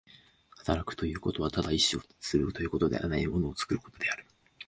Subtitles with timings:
[0.57, 4.25] 働くということはただ意志するということではない、物を作ることである。